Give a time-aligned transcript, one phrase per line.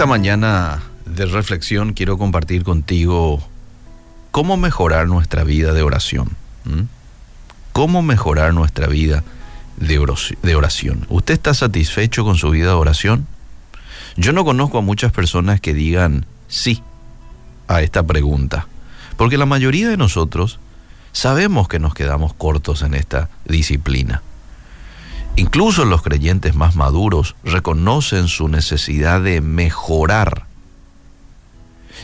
[0.00, 3.46] esta mañana de reflexión quiero compartir contigo
[4.30, 6.38] cómo mejorar nuestra vida de oración.
[7.74, 9.22] ¿Cómo mejorar nuestra vida
[9.76, 11.06] de oración?
[11.10, 13.26] ¿Usted está satisfecho con su vida de oración?
[14.16, 16.82] Yo no conozco a muchas personas que digan sí
[17.68, 18.68] a esta pregunta,
[19.18, 20.60] porque la mayoría de nosotros
[21.12, 24.22] sabemos que nos quedamos cortos en esta disciplina.
[25.36, 30.46] Incluso los creyentes más maduros reconocen su necesidad de mejorar.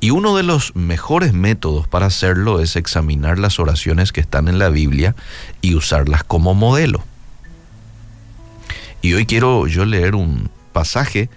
[0.00, 4.58] Y uno de los mejores métodos para hacerlo es examinar las oraciones que están en
[4.58, 5.14] la Biblia
[5.60, 7.02] y usarlas como modelo.
[9.02, 11.28] Y hoy quiero yo leer un pasaje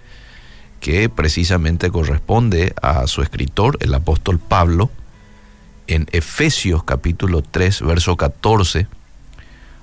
[0.79, 4.91] que precisamente corresponde a su escritor, el apóstol Pablo,
[5.87, 8.87] en Efesios capítulo 3, verso 14,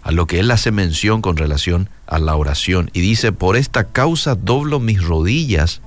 [0.02, 2.90] a lo que él hace mención con relación a la oración.
[2.92, 5.80] Y dice, por esta causa doblo mis rodillas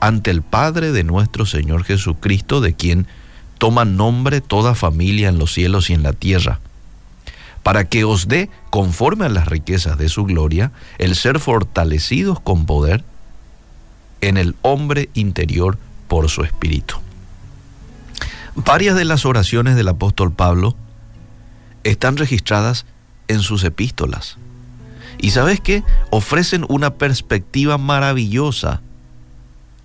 [0.00, 3.06] ante el Padre de nuestro Señor Jesucristo, de quien
[3.58, 6.60] toma nombre toda familia en los cielos y en la tierra,
[7.62, 12.64] para que os dé, conforme a las riquezas de su gloria, el ser fortalecidos con
[12.64, 13.04] poder
[14.22, 16.96] en el hombre interior por su espíritu.
[18.54, 20.74] Varias de las oraciones del apóstol Pablo
[21.84, 22.86] están registradas
[23.38, 24.36] sus epístolas.
[25.18, 25.84] Y sabes qué?
[26.10, 28.80] Ofrecen una perspectiva maravillosa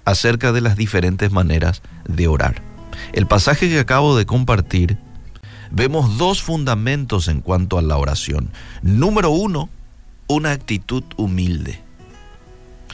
[0.06, 2.62] acerca de las diferentes maneras de orar.
[3.14, 4.98] El pasaje que acabo de compartir,
[5.72, 8.50] vemos dos fundamentos en cuanto a la oración.
[8.82, 9.70] Número uno,
[10.28, 11.82] una actitud humilde.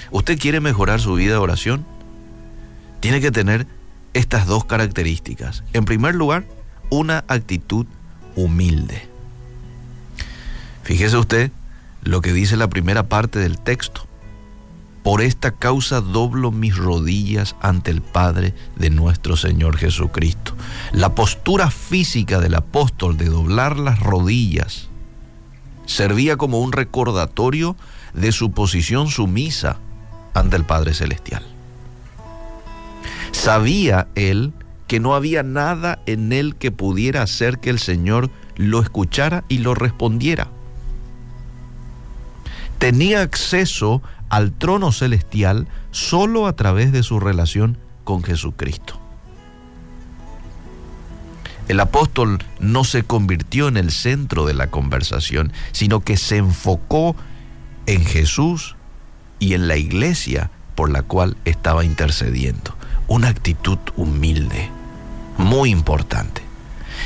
[0.09, 1.85] ¿Usted quiere mejorar su vida de oración?
[2.99, 3.67] Tiene que tener
[4.13, 5.63] estas dos características.
[5.73, 6.45] En primer lugar,
[6.89, 7.85] una actitud
[8.35, 9.10] humilde.
[10.83, 11.51] Fíjese usted
[12.03, 14.07] lo que dice la primera parte del texto.
[15.03, 20.53] Por esta causa doblo mis rodillas ante el Padre de nuestro Señor Jesucristo.
[20.91, 24.89] La postura física del apóstol de doblar las rodillas
[25.87, 27.75] servía como un recordatorio
[28.13, 29.77] de su posición sumisa
[30.33, 31.43] ante el Padre Celestial.
[33.31, 34.53] Sabía él
[34.87, 39.59] que no había nada en él que pudiera hacer que el Señor lo escuchara y
[39.59, 40.49] lo respondiera.
[42.81, 48.99] Tenía acceso al trono celestial solo a través de su relación con Jesucristo.
[51.67, 57.15] El apóstol no se convirtió en el centro de la conversación, sino que se enfocó
[57.85, 58.75] en Jesús
[59.37, 62.75] y en la iglesia por la cual estaba intercediendo.
[63.07, 64.71] Una actitud humilde,
[65.37, 66.41] muy importante.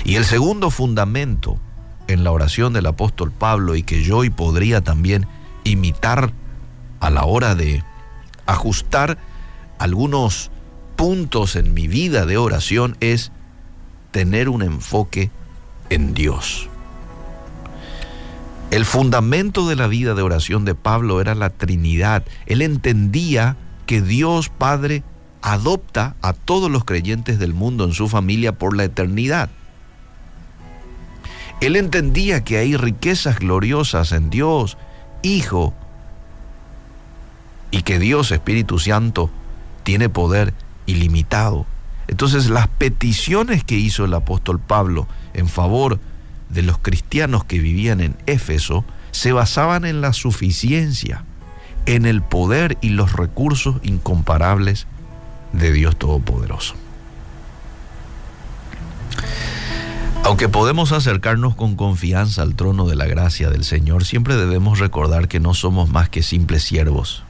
[0.06, 1.60] Y el segundo fundamento
[2.08, 5.28] en la oración del apóstol Pablo y que yo hoy podría también
[5.66, 6.32] imitar
[7.02, 7.84] a la hora de
[8.46, 9.18] ajustar
[9.78, 10.50] algunos
[10.96, 13.34] puntos en mi vida de oración es
[14.12, 15.30] tener un enfoque
[15.90, 16.70] en Dios.
[18.72, 22.24] El fundamento de la vida de oración de Pablo era la Trinidad.
[22.46, 25.04] Él entendía que Dios Padre
[25.42, 29.50] adopta a todos los creyentes del mundo en su familia por la eternidad.
[31.62, 34.78] Él entendía que hay riquezas gloriosas en Dios,
[35.26, 35.74] Hijo,
[37.72, 39.30] y que Dios Espíritu Santo
[39.84, 40.54] tiene poder
[40.86, 41.66] ilimitado.
[42.08, 46.00] Entonces las peticiones que hizo el apóstol Pablo en favor
[46.50, 51.26] de los cristianos que vivían en Éfeso se basaban en la suficiencia,
[51.88, 54.86] en el poder y los recursos incomparables
[55.54, 56.76] de Dios Todopoderoso.
[60.26, 65.28] Aunque podemos acercarnos con confianza al trono de la gracia del Señor, siempre debemos recordar
[65.28, 67.24] que no somos más que simples siervos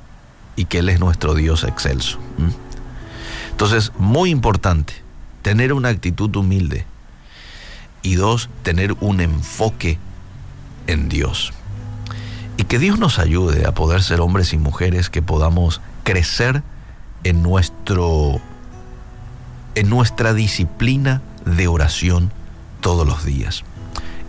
[0.56, 2.20] y que Él es nuestro Dios excelso.
[3.52, 4.94] Entonces, muy importante,
[5.42, 6.86] tener una actitud humilde
[8.02, 10.00] y dos, tener un enfoque
[10.88, 11.52] en Dios.
[12.56, 16.64] Y que Dios nos ayude a poder ser hombres y mujeres que podamos crecer
[17.26, 18.40] en nuestro
[19.76, 22.32] en nuestra disciplina de oración
[22.86, 23.64] todos los días.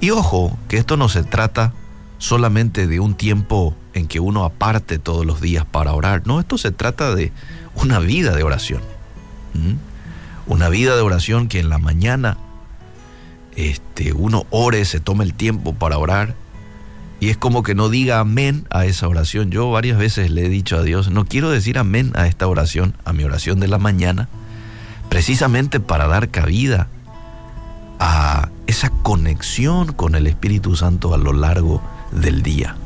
[0.00, 1.74] Y ojo, que esto no se trata
[2.16, 6.22] solamente de un tiempo en que uno aparte todos los días para orar.
[6.26, 7.32] No, esto se trata de
[7.74, 8.80] una vida de oración.
[9.52, 9.74] ¿Mm?
[10.50, 12.38] Una vida de oración que en la mañana
[13.56, 16.34] este, uno ore, se tome el tiempo para orar.
[17.20, 19.50] Y es como que no diga amén a esa oración.
[19.50, 22.94] Yo varias veces le he dicho a Dios, no quiero decir amén a esta oración,
[23.04, 24.30] a mi oración de la mañana,
[25.10, 26.88] precisamente para dar cabida
[27.98, 31.82] a esa conexión con el Espíritu Santo a lo largo
[32.12, 32.76] del día.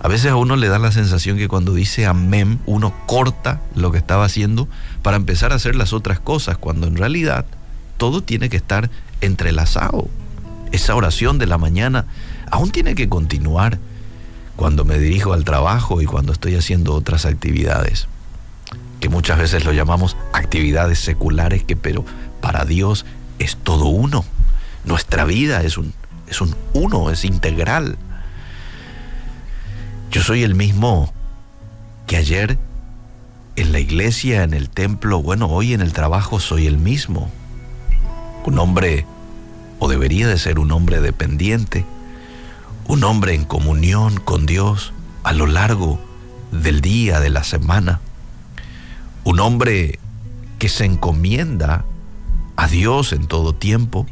[0.00, 3.90] A veces a uno le da la sensación que cuando dice amén, uno corta lo
[3.90, 4.68] que estaba haciendo
[5.02, 7.46] para empezar a hacer las otras cosas, cuando en realidad
[7.96, 10.08] todo tiene que estar entrelazado.
[10.70, 12.06] Esa oración de la mañana
[12.50, 13.78] aún tiene que continuar
[14.54, 18.06] cuando me dirijo al trabajo y cuando estoy haciendo otras actividades,
[19.00, 22.04] que muchas veces lo llamamos actividades seculares, que pero
[22.40, 23.04] para Dios
[23.38, 24.24] es todo uno.
[24.88, 25.92] Nuestra vida es un,
[26.28, 27.98] es un uno, es integral.
[30.10, 31.12] Yo soy el mismo
[32.06, 32.56] que ayer
[33.56, 37.30] en la iglesia, en el templo, bueno, hoy en el trabajo soy el mismo.
[38.46, 39.04] Un hombre,
[39.78, 41.84] o debería de ser un hombre dependiente,
[42.86, 46.00] un hombre en comunión con Dios a lo largo
[46.50, 48.00] del día, de la semana.
[49.24, 49.98] Un hombre
[50.58, 51.84] que se encomienda
[52.56, 54.06] a Dios en todo tiempo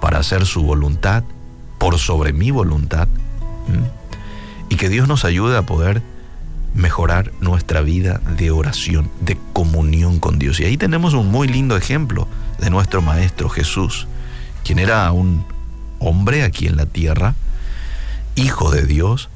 [0.00, 1.24] para hacer su voluntad
[1.78, 3.08] por sobre mi voluntad.
[4.68, 6.02] Y que Dios nos ayude a poder
[6.74, 10.60] mejorar nuestra vida de oración, de comunión con Dios.
[10.60, 12.28] Y ahí tenemos un muy lindo ejemplo
[12.58, 14.06] de nuestro Maestro Jesús,
[14.64, 15.44] quien era un
[15.98, 17.34] hombre aquí en la tierra,
[18.34, 19.28] hijo de Dios,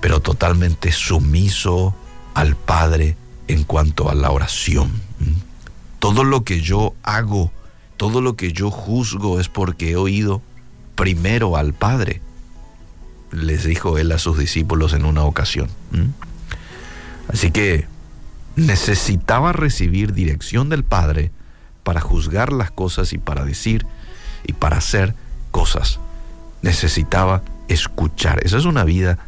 [0.00, 1.94] pero totalmente sumiso
[2.34, 3.16] al Padre
[3.48, 4.90] en cuanto a la oración.
[5.98, 7.50] Todo lo que yo hago,
[7.96, 10.42] todo lo que yo juzgo es porque he oído
[10.94, 12.20] primero al Padre,
[13.30, 15.68] les dijo él a sus discípulos en una ocasión.
[17.28, 17.86] Así que
[18.56, 21.30] necesitaba recibir dirección del Padre
[21.82, 23.86] para juzgar las cosas y para decir
[24.46, 25.14] y para hacer
[25.50, 25.98] cosas.
[26.62, 28.40] Necesitaba escuchar.
[28.44, 29.18] Esa es una vida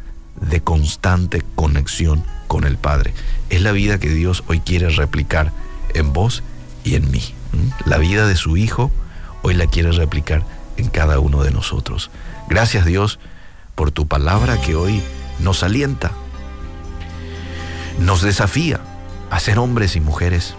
[0.41, 3.13] de constante conexión con el Padre.
[3.49, 5.51] Es la vida que Dios hoy quiere replicar
[5.93, 6.43] en vos
[6.83, 7.21] y en mí.
[7.85, 8.91] La vida de su Hijo
[9.41, 10.43] hoy la quiere replicar
[10.77, 12.09] en cada uno de nosotros.
[12.49, 13.19] Gracias Dios
[13.75, 15.01] por tu palabra que hoy
[15.39, 16.11] nos alienta,
[17.99, 18.79] nos desafía
[19.29, 20.55] a ser hombres y mujeres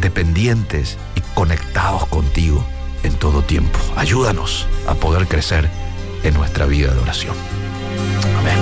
[0.00, 2.64] dependientes y conectados contigo
[3.02, 3.78] en todo tiempo.
[3.96, 5.68] Ayúdanos a poder crecer
[6.22, 7.34] en nuestra vida de oración.
[8.38, 8.58] Amén.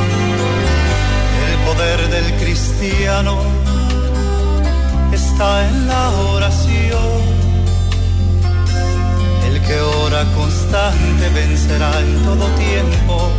[1.51, 3.39] El poder del cristiano
[5.13, 7.40] está en la oración.
[9.71, 13.31] Que ora constante vencerá en todo tiempo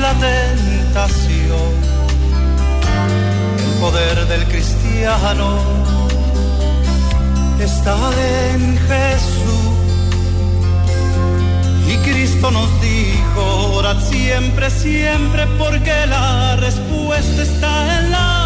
[0.00, 1.68] la tentación.
[3.58, 5.58] El poder del cristiano
[7.60, 7.96] está
[8.54, 9.74] en Jesús
[11.86, 18.43] y Cristo nos dijo, orad siempre, siempre, porque la respuesta está en la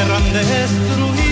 [0.00, 1.29] querrán destruirte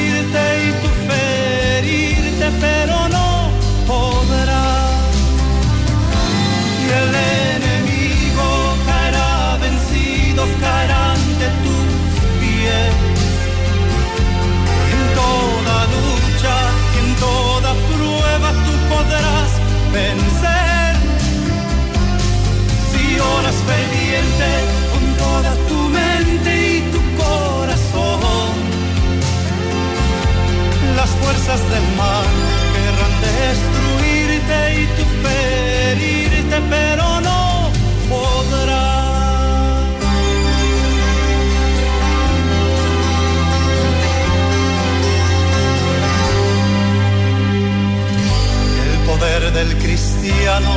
[49.58, 50.70] del cristiano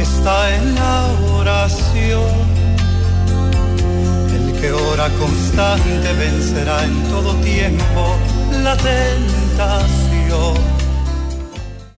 [0.00, 1.06] está en la
[1.38, 2.24] oración
[4.34, 8.16] El que ora constante vencerá en todo tiempo
[8.62, 10.73] la tentación.